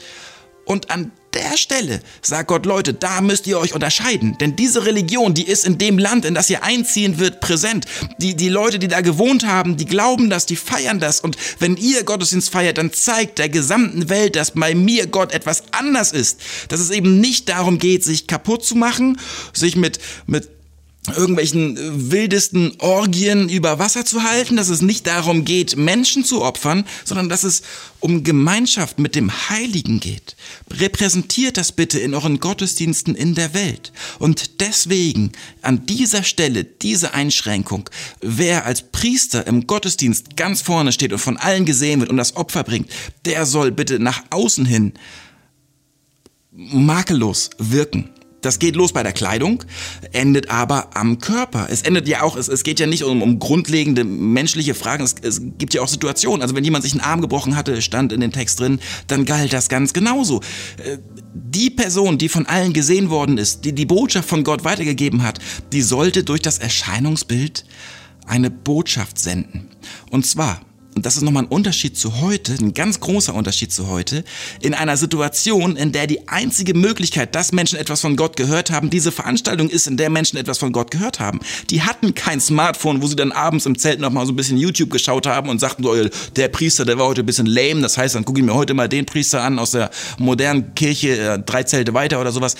Und 0.64 0.90
an 0.90 1.12
der 1.34 1.56
Stelle 1.56 2.00
sagt 2.22 2.48
Gott, 2.48 2.66
Leute, 2.66 2.94
da 2.94 3.20
müsst 3.20 3.46
ihr 3.46 3.58
euch 3.58 3.74
unterscheiden. 3.74 4.38
Denn 4.38 4.56
diese 4.56 4.86
Religion, 4.86 5.34
die 5.34 5.46
ist 5.46 5.66
in 5.66 5.78
dem 5.78 5.98
Land, 5.98 6.24
in 6.24 6.34
das 6.34 6.48
ihr 6.50 6.62
einziehen 6.62 7.18
wird, 7.18 7.40
präsent. 7.40 7.86
Die, 8.18 8.34
die 8.34 8.48
Leute, 8.48 8.78
die 8.78 8.88
da 8.88 9.00
gewohnt 9.00 9.46
haben, 9.46 9.76
die 9.76 9.86
glauben 9.86 10.30
das, 10.30 10.46
die 10.46 10.56
feiern 10.56 11.00
das. 11.00 11.20
Und 11.20 11.36
wenn 11.58 11.76
ihr 11.76 12.04
Gottesdienst 12.04 12.50
feiert, 12.50 12.78
dann 12.78 12.92
zeigt 12.92 13.38
der 13.38 13.48
gesamten 13.48 14.08
Welt, 14.08 14.36
dass 14.36 14.52
bei 14.52 14.74
mir 14.74 15.06
Gott 15.06 15.32
etwas 15.32 15.64
anders 15.72 16.12
ist. 16.12 16.40
Dass 16.68 16.80
es 16.80 16.90
eben 16.90 17.20
nicht 17.20 17.48
darum 17.48 17.78
geht, 17.78 18.04
sich 18.04 18.26
kaputt 18.26 18.64
zu 18.64 18.76
machen, 18.76 19.18
sich 19.52 19.76
mit, 19.76 19.98
mit 20.26 20.53
irgendwelchen 21.08 21.76
äh, 21.76 22.10
wildesten 22.10 22.72
Orgien 22.78 23.48
über 23.48 23.78
Wasser 23.78 24.04
zu 24.04 24.22
halten, 24.22 24.56
dass 24.56 24.68
es 24.68 24.80
nicht 24.80 25.06
darum 25.06 25.44
geht, 25.44 25.76
Menschen 25.76 26.24
zu 26.24 26.42
opfern, 26.42 26.84
sondern 27.04 27.28
dass 27.28 27.44
es 27.44 27.62
um 28.00 28.24
Gemeinschaft 28.24 28.98
mit 28.98 29.14
dem 29.14 29.30
Heiligen 29.50 30.00
geht. 30.00 30.36
Repräsentiert 30.70 31.56
das 31.56 31.72
bitte 31.72 31.98
in 31.98 32.14
euren 32.14 32.40
Gottesdiensten 32.40 33.14
in 33.14 33.34
der 33.34 33.54
Welt. 33.54 33.92
Und 34.18 34.60
deswegen 34.60 35.32
an 35.62 35.86
dieser 35.86 36.22
Stelle 36.22 36.64
diese 36.64 37.14
Einschränkung, 37.14 37.90
wer 38.20 38.64
als 38.64 38.90
Priester 38.90 39.46
im 39.46 39.66
Gottesdienst 39.66 40.36
ganz 40.36 40.62
vorne 40.62 40.92
steht 40.92 41.12
und 41.12 41.18
von 41.18 41.36
allen 41.36 41.66
gesehen 41.66 42.00
wird 42.00 42.10
und 42.10 42.16
das 42.16 42.36
Opfer 42.36 42.64
bringt, 42.64 42.90
der 43.24 43.46
soll 43.46 43.72
bitte 43.72 43.98
nach 43.98 44.22
außen 44.30 44.64
hin 44.64 44.94
makellos 46.54 47.50
wirken. 47.58 48.13
Das 48.44 48.58
geht 48.58 48.76
los 48.76 48.92
bei 48.92 49.02
der 49.02 49.12
Kleidung, 49.12 49.64
endet 50.12 50.50
aber 50.50 50.96
am 50.96 51.18
Körper. 51.18 51.68
Es 51.70 51.80
endet 51.80 52.06
ja 52.06 52.22
auch, 52.22 52.36
es, 52.36 52.48
es 52.48 52.62
geht 52.62 52.78
ja 52.78 52.86
nicht 52.86 53.02
um, 53.02 53.22
um 53.22 53.38
grundlegende 53.38 54.04
menschliche 54.04 54.74
Fragen, 54.74 55.02
es, 55.02 55.14
es 55.22 55.40
gibt 55.56 55.72
ja 55.72 55.80
auch 55.80 55.88
Situationen. 55.88 56.42
Also 56.42 56.54
wenn 56.54 56.64
jemand 56.64 56.84
sich 56.84 56.92
einen 56.92 57.00
Arm 57.00 57.22
gebrochen 57.22 57.56
hatte, 57.56 57.80
stand 57.80 58.12
in 58.12 58.20
dem 58.20 58.32
Text 58.32 58.60
drin, 58.60 58.80
dann 59.06 59.24
galt 59.24 59.52
das 59.54 59.70
ganz 59.70 59.94
genauso. 59.94 60.42
Äh, 60.84 60.98
die 61.32 61.70
Person, 61.70 62.18
die 62.18 62.28
von 62.28 62.44
allen 62.44 62.74
gesehen 62.74 63.08
worden 63.08 63.38
ist, 63.38 63.64
die 63.64 63.72
die 63.72 63.86
Botschaft 63.86 64.28
von 64.28 64.44
Gott 64.44 64.64
weitergegeben 64.64 65.22
hat, 65.22 65.38
die 65.72 65.82
sollte 65.82 66.22
durch 66.22 66.42
das 66.42 66.58
Erscheinungsbild 66.58 67.64
eine 68.26 68.50
Botschaft 68.50 69.18
senden. 69.18 69.68
Und 70.10 70.26
zwar 70.26 70.60
und 70.94 71.04
das 71.04 71.16
ist 71.16 71.22
nochmal 71.22 71.44
ein 71.44 71.48
Unterschied 71.48 71.96
zu 71.96 72.20
heute, 72.20 72.52
ein 72.52 72.72
ganz 72.72 73.00
großer 73.00 73.34
Unterschied 73.34 73.72
zu 73.72 73.88
heute, 73.88 74.24
in 74.60 74.74
einer 74.74 74.96
Situation, 74.96 75.76
in 75.76 75.92
der 75.92 76.06
die 76.06 76.28
einzige 76.28 76.74
Möglichkeit, 76.74 77.34
dass 77.34 77.52
Menschen 77.52 77.78
etwas 77.78 78.00
von 78.00 78.16
Gott 78.16 78.36
gehört 78.36 78.70
haben, 78.70 78.90
diese 78.90 79.10
Veranstaltung 79.10 79.68
ist, 79.68 79.86
in 79.86 79.96
der 79.96 80.10
Menschen 80.10 80.36
etwas 80.36 80.58
von 80.58 80.72
Gott 80.72 80.90
gehört 80.90 81.20
haben. 81.20 81.40
Die 81.70 81.82
hatten 81.82 82.14
kein 82.14 82.40
Smartphone, 82.40 83.02
wo 83.02 83.06
sie 83.06 83.16
dann 83.16 83.32
abends 83.32 83.66
im 83.66 83.78
Zelt 83.78 83.98
nochmal 84.00 84.26
so 84.26 84.32
ein 84.32 84.36
bisschen 84.36 84.56
YouTube 84.56 84.90
geschaut 84.90 85.26
haben 85.26 85.48
und 85.48 85.58
sagten, 85.58 85.82
so, 85.82 85.94
der 86.36 86.48
Priester, 86.48 86.84
der 86.84 86.98
war 86.98 87.06
heute 87.06 87.22
ein 87.22 87.26
bisschen 87.26 87.46
lame, 87.46 87.80
das 87.80 87.98
heißt, 87.98 88.14
dann 88.14 88.24
gucke 88.24 88.40
ich 88.40 88.46
mir 88.46 88.54
heute 88.54 88.74
mal 88.74 88.88
den 88.88 89.06
Priester 89.06 89.42
an 89.42 89.58
aus 89.58 89.72
der 89.72 89.90
modernen 90.18 90.74
Kirche, 90.74 91.16
äh, 91.16 91.38
drei 91.40 91.64
Zelte 91.64 91.94
weiter 91.94 92.20
oder 92.20 92.30
sowas. 92.30 92.54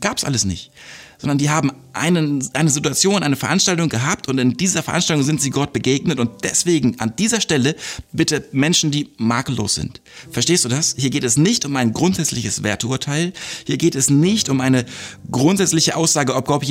Gab's 0.00 0.24
alles 0.24 0.44
nicht 0.44 0.70
sondern 1.18 1.38
die 1.38 1.50
haben 1.50 1.72
einen, 1.92 2.46
eine 2.52 2.70
Situation, 2.70 3.22
eine 3.22 3.36
Veranstaltung 3.36 3.88
gehabt 3.88 4.28
und 4.28 4.38
in 4.38 4.56
dieser 4.56 4.82
Veranstaltung 4.82 5.24
sind 5.24 5.40
sie 5.40 5.50
Gott 5.50 5.72
begegnet 5.72 6.18
und 6.20 6.44
deswegen 6.44 7.00
an 7.00 7.14
dieser 7.18 7.40
Stelle 7.40 7.74
bitte 8.12 8.44
Menschen, 8.52 8.90
die 8.90 9.10
makellos 9.16 9.74
sind. 9.74 10.00
Verstehst 10.30 10.64
du 10.64 10.68
das? 10.68 10.94
Hier 10.98 11.10
geht 11.10 11.24
es 11.24 11.36
nicht 11.36 11.64
um 11.64 11.76
ein 11.76 11.92
grundsätzliches 11.92 12.62
Werturteil, 12.62 13.32
hier 13.66 13.78
geht 13.78 13.94
es 13.94 14.10
nicht 14.10 14.48
um 14.48 14.60
eine 14.60 14.84
grundsätzliche 15.30 15.96
Aussage, 15.96 16.34
ob 16.34 16.46
Gott, 16.46 16.66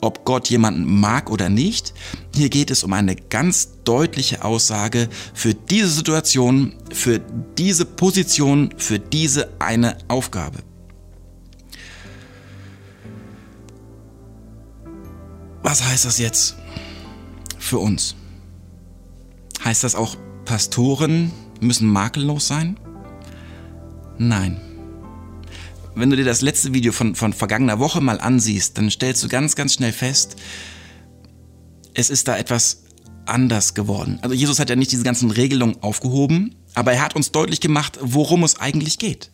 ob 0.00 0.24
Gott 0.24 0.48
jemanden 0.48 1.00
mag 1.00 1.30
oder 1.30 1.48
nicht. 1.48 1.92
Hier 2.34 2.50
geht 2.50 2.70
es 2.70 2.84
um 2.84 2.92
eine 2.92 3.16
ganz 3.16 3.82
deutliche 3.82 4.44
Aussage 4.44 5.08
für 5.34 5.54
diese 5.54 5.88
Situation, 5.88 6.74
für 6.92 7.20
diese 7.58 7.84
Position, 7.84 8.74
für 8.76 9.00
diese 9.00 9.48
eine 9.58 9.98
Aufgabe. 10.06 10.67
Was 15.68 15.84
heißt 15.84 16.06
das 16.06 16.18
jetzt 16.18 16.56
für 17.58 17.76
uns? 17.76 18.14
Heißt 19.62 19.84
das 19.84 19.96
auch, 19.96 20.16
Pastoren 20.46 21.30
müssen 21.60 21.86
makellos 21.86 22.48
sein? 22.48 22.80
Nein. 24.16 24.58
Wenn 25.94 26.08
du 26.08 26.16
dir 26.16 26.24
das 26.24 26.40
letzte 26.40 26.72
Video 26.72 26.90
von, 26.92 27.14
von 27.14 27.34
vergangener 27.34 27.78
Woche 27.80 28.00
mal 28.00 28.18
ansiehst, 28.18 28.78
dann 28.78 28.90
stellst 28.90 29.22
du 29.22 29.28
ganz, 29.28 29.56
ganz 29.56 29.74
schnell 29.74 29.92
fest, 29.92 30.36
es 31.92 32.08
ist 32.08 32.28
da 32.28 32.38
etwas 32.38 32.84
anders 33.26 33.74
geworden. 33.74 34.20
Also 34.22 34.34
Jesus 34.34 34.60
hat 34.60 34.70
ja 34.70 34.76
nicht 34.76 34.92
diese 34.92 35.04
ganzen 35.04 35.30
Regelungen 35.30 35.82
aufgehoben, 35.82 36.54
aber 36.72 36.94
er 36.94 37.02
hat 37.02 37.14
uns 37.14 37.30
deutlich 37.30 37.60
gemacht, 37.60 37.98
worum 38.00 38.42
es 38.42 38.58
eigentlich 38.58 38.98
geht. 38.98 39.30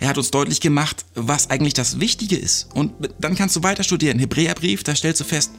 Er 0.00 0.08
hat 0.08 0.18
uns 0.18 0.32
deutlich 0.32 0.60
gemacht, 0.60 1.06
was 1.14 1.48
eigentlich 1.48 1.74
das 1.74 2.00
Wichtige 2.00 2.34
ist. 2.34 2.74
Und 2.74 2.92
dann 3.20 3.36
kannst 3.36 3.54
du 3.54 3.62
weiter 3.62 3.84
studieren. 3.84 4.18
Hebräerbrief, 4.18 4.82
da 4.82 4.96
stellst 4.96 5.20
du 5.20 5.24
fest, 5.24 5.52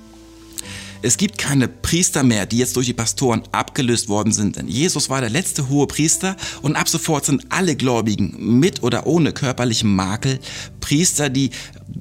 Es 1.02 1.18
gibt 1.18 1.38
keine 1.38 1.68
Priester 1.68 2.24
mehr, 2.24 2.46
die 2.46 2.58
jetzt 2.58 2.76
durch 2.76 2.88
die 2.88 2.94
Pastoren 2.94 3.44
abgelöst 3.52 4.10
worden 4.10 4.34
sind. 4.34 4.56
Denn 4.56 4.68
Jesus 4.68 5.10
war 5.10 5.22
der 5.22 5.30
letzte 5.30 5.70
hohe 5.70 5.88
Priester 5.88 6.36
und 6.62 6.76
ab 6.76 6.90
sofort 6.90 7.26
sind 7.26 7.46
alle 7.50 7.76
Gläubigen 7.76 8.60
mit 8.60 8.84
oder 8.84 9.06
ohne 9.06 9.32
körperlichen 9.32 9.96
Makel 9.96 10.40
Priester, 10.80 11.30
die 11.30 11.52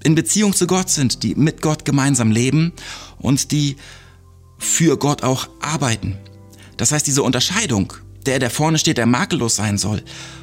in 0.05 0.15
Beziehung 0.15 0.55
zu 0.55 0.67
Gott 0.67 0.89
sind, 0.89 1.23
die 1.23 1.35
mit 1.35 1.61
Gott 1.61 1.85
gemeinsam 1.85 2.31
leben 2.31 2.73
und 3.19 3.53
die 3.53 3.77
für 4.59 4.97
Gott 4.97 5.23
auch 5.23 5.49
arbeiten. 5.61 6.17
Das 6.77 6.93
heißt, 6.93 7.07
diese 7.07 7.23
Unterscheidung, 7.23 7.93
der, 8.25 8.39
der 8.39 8.51
vorne 8.51 8.79
steht, 8.79 8.99
der 8.99 9.07
makellos 9.07 9.57
sein 9.57 9.79
soll 9.79 10.03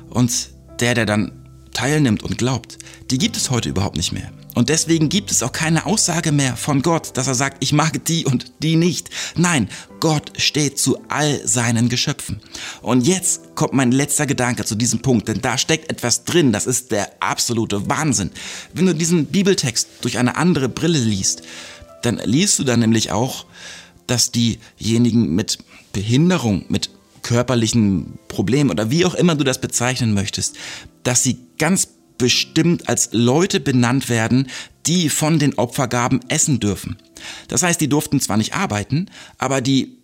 und 0.09 0.49
der, 0.79 0.93
der 0.93 1.05
dann 1.05 1.31
teilnimmt 1.73 2.23
und 2.23 2.37
glaubt, 2.37 2.77
die 3.09 3.17
gibt 3.17 3.37
es 3.37 3.49
heute 3.49 3.69
überhaupt 3.69 3.97
nicht 3.97 4.11
mehr. 4.11 4.31
Und 4.55 4.69
deswegen 4.69 5.09
gibt 5.09 5.31
es 5.31 5.41
auch 5.41 5.51
keine 5.51 5.85
Aussage 5.85 6.31
mehr 6.31 6.55
von 6.55 6.81
Gott, 6.81 7.17
dass 7.17 7.27
er 7.27 7.35
sagt, 7.35 7.63
ich 7.63 7.73
mag 7.73 8.05
die 8.05 8.25
und 8.25 8.51
die 8.61 8.75
nicht. 8.75 9.09
Nein, 9.35 9.69
Gott 9.99 10.33
steht 10.37 10.77
zu 10.77 10.97
all 11.09 11.45
seinen 11.47 11.89
Geschöpfen. 11.89 12.39
Und 12.81 13.07
jetzt 13.07 13.55
kommt 13.55 13.73
mein 13.73 13.91
letzter 13.91 14.25
Gedanke 14.25 14.65
zu 14.65 14.75
diesem 14.75 15.01
Punkt, 15.01 15.27
denn 15.27 15.41
da 15.41 15.57
steckt 15.57 15.89
etwas 15.89 16.25
drin, 16.25 16.51
das 16.51 16.67
ist 16.67 16.91
der 16.91 17.09
absolute 17.19 17.89
Wahnsinn. 17.89 18.31
Wenn 18.73 18.85
du 18.85 18.93
diesen 18.93 19.25
Bibeltext 19.27 19.87
durch 20.01 20.17
eine 20.17 20.35
andere 20.35 20.69
Brille 20.69 20.99
liest, 20.99 21.43
dann 22.03 22.19
liest 22.23 22.59
du 22.59 22.63
dann 22.63 22.81
nämlich 22.81 23.11
auch, 23.11 23.45
dass 24.07 24.31
diejenigen 24.31 25.33
mit 25.33 25.59
Behinderung, 25.93 26.65
mit 26.69 26.89
körperlichen 27.21 28.19
Problemen 28.27 28.69
oder 28.69 28.91
wie 28.91 29.05
auch 29.05 29.15
immer 29.15 29.35
du 29.35 29.43
das 29.43 29.61
bezeichnen 29.61 30.13
möchtest, 30.13 30.57
dass 31.03 31.23
sie 31.23 31.39
ganz 31.57 31.87
bestimmt 32.17 32.89
als 32.89 33.09
Leute 33.11 33.59
benannt 33.59 34.09
werden, 34.09 34.47
die 34.85 35.09
von 35.09 35.39
den 35.39 35.55
Opfergaben 35.55 36.19
essen 36.29 36.59
dürfen. 36.59 36.97
Das 37.47 37.63
heißt, 37.63 37.79
die 37.79 37.89
durften 37.89 38.19
zwar 38.19 38.37
nicht 38.37 38.53
arbeiten, 38.53 39.09
aber 39.37 39.61
die 39.61 39.97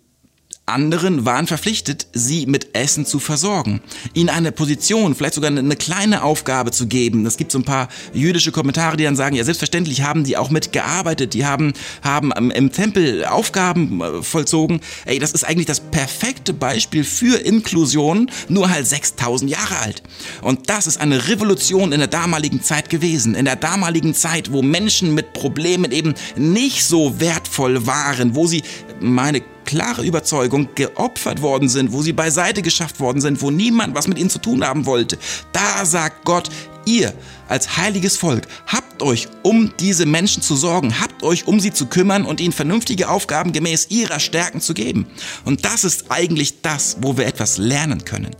anderen 0.70 1.24
waren 1.24 1.46
verpflichtet, 1.46 2.06
sie 2.12 2.46
mit 2.46 2.74
Essen 2.74 3.06
zu 3.06 3.18
versorgen, 3.18 3.80
ihnen 4.14 4.28
eine 4.28 4.52
Position, 4.52 5.14
vielleicht 5.14 5.34
sogar 5.34 5.50
eine 5.50 5.76
kleine 5.76 6.22
Aufgabe 6.22 6.70
zu 6.70 6.86
geben. 6.86 7.26
Es 7.26 7.36
gibt 7.36 7.52
so 7.52 7.58
ein 7.58 7.64
paar 7.64 7.88
jüdische 8.12 8.52
Kommentare, 8.52 8.96
die 8.96 9.04
dann 9.04 9.16
sagen, 9.16 9.36
ja 9.36 9.44
selbstverständlich 9.44 10.02
haben 10.02 10.24
die 10.24 10.36
auch 10.36 10.50
mitgearbeitet, 10.50 11.34
die 11.34 11.44
haben, 11.44 11.72
haben 12.02 12.32
im 12.32 12.72
Tempel 12.72 13.24
Aufgaben 13.24 14.00
äh, 14.00 14.22
vollzogen. 14.22 14.80
Ey, 15.04 15.18
das 15.18 15.32
ist 15.32 15.44
eigentlich 15.44 15.66
das 15.66 15.80
perfekte 15.80 16.52
Beispiel 16.52 17.04
für 17.04 17.36
Inklusion, 17.38 18.30
nur 18.48 18.70
halt 18.70 18.86
6000 18.86 19.50
Jahre 19.50 19.78
alt. 19.78 20.02
Und 20.42 20.70
das 20.70 20.86
ist 20.86 21.00
eine 21.00 21.28
Revolution 21.28 21.92
in 21.92 21.98
der 21.98 22.08
damaligen 22.08 22.62
Zeit 22.62 22.90
gewesen, 22.90 23.34
in 23.34 23.44
der 23.44 23.56
damaligen 23.56 24.14
Zeit, 24.14 24.52
wo 24.52 24.62
Menschen 24.62 25.14
mit 25.14 25.32
Problemen 25.32 25.92
eben 25.92 26.14
nicht 26.36 26.84
so 26.84 27.20
wertvoll 27.20 27.86
waren, 27.86 28.34
wo 28.34 28.46
sie 28.46 28.62
meine 29.00 29.42
klare 29.64 30.04
Überzeugung 30.04 30.68
geopfert 30.74 31.42
worden 31.42 31.68
sind, 31.68 31.92
wo 31.92 32.02
sie 32.02 32.12
beiseite 32.12 32.62
geschafft 32.62 33.00
worden 33.00 33.20
sind, 33.20 33.42
wo 33.42 33.50
niemand 33.50 33.94
was 33.94 34.08
mit 34.08 34.18
ihnen 34.18 34.30
zu 34.30 34.38
tun 34.38 34.64
haben 34.64 34.86
wollte. 34.86 35.18
Da 35.52 35.84
sagt 35.84 36.24
Gott, 36.24 36.50
ihr 36.86 37.12
als 37.48 37.76
heiliges 37.76 38.16
Volk 38.16 38.46
habt 38.66 39.02
euch 39.02 39.28
um 39.42 39.72
diese 39.80 40.06
Menschen 40.06 40.42
zu 40.42 40.56
sorgen, 40.56 41.00
habt 41.00 41.22
euch 41.22 41.46
um 41.46 41.60
sie 41.60 41.72
zu 41.72 41.86
kümmern 41.86 42.24
und 42.24 42.40
ihnen 42.40 42.52
vernünftige 42.52 43.08
Aufgaben 43.08 43.52
gemäß 43.52 43.86
ihrer 43.90 44.20
Stärken 44.20 44.60
zu 44.60 44.74
geben. 44.74 45.06
Und 45.44 45.64
das 45.64 45.84
ist 45.84 46.06
eigentlich 46.10 46.62
das, 46.62 46.98
wo 47.00 47.16
wir 47.16 47.26
etwas 47.26 47.58
lernen 47.58 48.04
können 48.04 48.36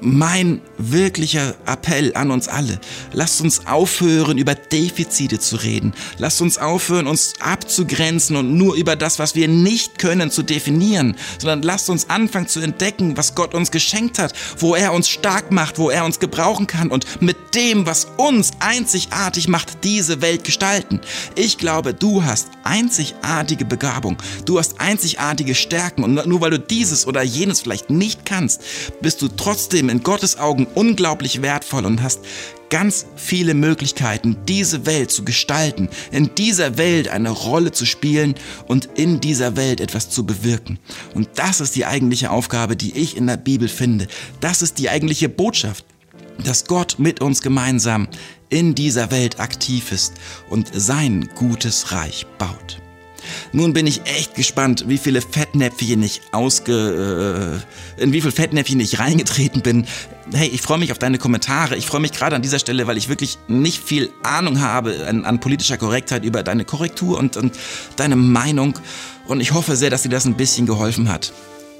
mein 0.00 0.60
wirklicher 0.78 1.54
Appell 1.66 2.14
an 2.14 2.30
uns 2.30 2.48
alle. 2.48 2.78
Lasst 3.12 3.40
uns 3.40 3.66
aufhören, 3.66 4.38
über 4.38 4.54
Defizite 4.54 5.38
zu 5.38 5.56
reden. 5.56 5.92
Lasst 6.18 6.40
uns 6.40 6.58
aufhören, 6.58 7.06
uns 7.06 7.34
abzugrenzen 7.40 8.36
und 8.36 8.56
nur 8.56 8.74
über 8.76 8.96
das, 8.96 9.18
was 9.18 9.34
wir 9.34 9.48
nicht 9.48 9.98
können, 9.98 10.30
zu 10.30 10.42
definieren, 10.42 11.16
sondern 11.38 11.62
lasst 11.62 11.90
uns 11.90 12.08
anfangen 12.10 12.48
zu 12.48 12.60
entdecken, 12.60 13.16
was 13.16 13.34
Gott 13.34 13.54
uns 13.54 13.70
geschenkt 13.70 14.18
hat, 14.18 14.32
wo 14.58 14.74
er 14.74 14.92
uns 14.92 15.08
stark 15.08 15.50
macht, 15.50 15.78
wo 15.78 15.90
er 15.90 16.04
uns 16.04 16.20
gebrauchen 16.20 16.66
kann 16.66 16.90
und 16.90 17.20
mit 17.20 17.54
dem, 17.54 17.86
was 17.86 18.06
uns 18.16 18.52
einzigartig 18.60 19.48
macht, 19.48 19.84
diese 19.84 20.20
Welt 20.20 20.44
gestalten. 20.44 21.00
Ich 21.34 21.58
glaube, 21.58 21.94
du 21.94 22.24
hast 22.24 22.48
einzigartige 22.64 23.64
Begabung. 23.64 24.16
Du 24.44 24.58
hast 24.58 24.80
einzigartige 24.80 25.54
Stärken 25.54 26.04
und 26.04 26.26
nur 26.26 26.40
weil 26.40 26.50
du 26.50 26.58
dieses 26.58 27.06
oder 27.06 27.22
jenes 27.22 27.60
vielleicht 27.60 27.90
nicht 27.90 28.24
kannst, 28.24 28.62
bist 29.00 29.22
du 29.22 29.28
trotzdem 29.28 29.87
in 29.88 30.02
Gottes 30.02 30.38
Augen 30.38 30.66
unglaublich 30.74 31.42
wertvoll 31.42 31.84
und 31.84 32.02
hast 32.02 32.20
ganz 32.70 33.06
viele 33.16 33.54
Möglichkeiten, 33.54 34.36
diese 34.46 34.86
Welt 34.86 35.10
zu 35.10 35.24
gestalten, 35.24 35.88
in 36.10 36.34
dieser 36.34 36.76
Welt 36.78 37.08
eine 37.08 37.30
Rolle 37.30 37.72
zu 37.72 37.86
spielen 37.86 38.34
und 38.66 38.86
in 38.94 39.20
dieser 39.20 39.56
Welt 39.56 39.80
etwas 39.80 40.10
zu 40.10 40.26
bewirken. 40.26 40.78
Und 41.14 41.28
das 41.36 41.60
ist 41.60 41.76
die 41.76 41.86
eigentliche 41.86 42.30
Aufgabe, 42.30 42.76
die 42.76 42.96
ich 42.96 43.16
in 43.16 43.26
der 43.26 43.36
Bibel 43.36 43.68
finde. 43.68 44.06
Das 44.40 44.62
ist 44.62 44.78
die 44.78 44.90
eigentliche 44.90 45.28
Botschaft, 45.28 45.84
dass 46.44 46.66
Gott 46.66 46.96
mit 46.98 47.20
uns 47.20 47.42
gemeinsam 47.42 48.08
in 48.48 48.74
dieser 48.74 49.10
Welt 49.10 49.40
aktiv 49.40 49.92
ist 49.92 50.14
und 50.48 50.70
sein 50.72 51.28
gutes 51.34 51.92
Reich 51.92 52.26
baut. 52.38 52.80
Nun 53.52 53.72
bin 53.72 53.86
ich 53.86 54.02
echt 54.04 54.34
gespannt, 54.34 54.84
wie 54.88 54.98
viele 54.98 55.20
Fettnäpfchen 55.20 56.02
ich 56.02 56.20
ausge... 56.32 57.62
Äh, 57.98 58.02
in 58.02 58.12
wie 58.12 58.20
viele 58.20 58.32
Fettnäpfchen 58.32 58.80
ich 58.80 58.98
reingetreten 58.98 59.62
bin. 59.62 59.86
Hey, 60.32 60.48
ich 60.48 60.62
freue 60.62 60.78
mich 60.78 60.92
auf 60.92 60.98
deine 60.98 61.18
Kommentare. 61.18 61.76
Ich 61.76 61.86
freue 61.86 62.00
mich 62.00 62.12
gerade 62.12 62.36
an 62.36 62.42
dieser 62.42 62.58
Stelle, 62.58 62.86
weil 62.86 62.96
ich 62.96 63.08
wirklich 63.08 63.38
nicht 63.48 63.82
viel 63.82 64.10
Ahnung 64.22 64.60
habe 64.60 65.06
an, 65.08 65.24
an 65.24 65.40
politischer 65.40 65.78
Korrektheit 65.78 66.24
über 66.24 66.42
deine 66.42 66.64
Korrektur 66.64 67.18
und, 67.18 67.36
und 67.36 67.58
deine 67.96 68.16
Meinung. 68.16 68.78
Und 69.26 69.40
ich 69.40 69.52
hoffe 69.52 69.76
sehr, 69.76 69.90
dass 69.90 70.02
dir 70.02 70.10
das 70.10 70.26
ein 70.26 70.36
bisschen 70.36 70.66
geholfen 70.66 71.08
hat. 71.08 71.32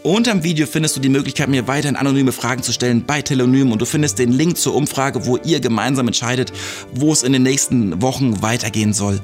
Unterm 0.09 0.43
Video 0.43 0.67
findest 0.67 0.97
du 0.97 1.01
die 1.01 1.11
Möglichkeit, 1.11 1.51
mir 1.51 1.69
weiterhin 1.69 1.95
anonyme 1.95 2.33
Fragen 2.33 2.63
zu 2.63 2.73
stellen 2.73 3.05
bei 3.05 3.21
Telonym 3.21 3.73
und 3.73 3.83
du 3.83 3.85
findest 3.85 4.19
den 4.19 4.33
Link 4.33 4.57
zur 4.57 4.75
Umfrage, 4.75 5.27
wo 5.27 5.37
ihr 5.37 5.61
gemeinsam 5.61 6.07
entscheidet, 6.07 6.51
wo 6.95 7.13
es 7.13 7.23
in 7.23 7.35
den 7.35 7.43
nächsten 7.43 8.01
Wochen 8.01 8.41
weitergehen 8.41 8.95
soll. 8.95 9.21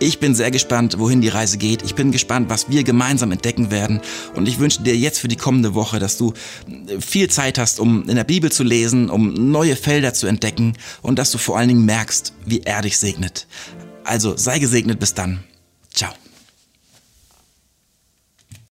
Ich 0.00 0.18
bin 0.18 0.34
sehr 0.34 0.50
gespannt, 0.50 0.98
wohin 0.98 1.20
die 1.20 1.28
Reise 1.28 1.56
geht. 1.56 1.84
Ich 1.84 1.94
bin 1.94 2.10
gespannt, 2.10 2.50
was 2.50 2.68
wir 2.68 2.82
gemeinsam 2.82 3.30
entdecken 3.30 3.70
werden. 3.70 4.00
Und 4.34 4.48
ich 4.48 4.58
wünsche 4.58 4.82
dir 4.82 4.96
jetzt 4.96 5.20
für 5.20 5.28
die 5.28 5.36
kommende 5.36 5.76
Woche, 5.76 6.00
dass 6.00 6.18
du 6.18 6.34
viel 6.98 7.30
Zeit 7.30 7.56
hast, 7.56 7.78
um 7.78 8.08
in 8.08 8.16
der 8.16 8.24
Bibel 8.24 8.50
zu 8.50 8.64
lesen, 8.64 9.10
um 9.10 9.52
neue 9.52 9.76
Felder 9.76 10.14
zu 10.14 10.26
entdecken 10.26 10.72
und 11.00 11.20
dass 11.20 11.30
du 11.30 11.38
vor 11.38 11.58
allen 11.58 11.68
Dingen 11.68 11.84
merkst, 11.84 12.32
wie 12.44 12.62
er 12.62 12.82
dich 12.82 12.98
segnet. 12.98 13.46
Also 14.02 14.36
sei 14.36 14.58
gesegnet 14.58 14.98
bis 14.98 15.14
dann. 15.14 15.44